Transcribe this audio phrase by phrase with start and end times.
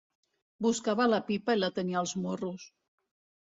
[0.65, 2.67] Buscava la pipa i la tenia als morros.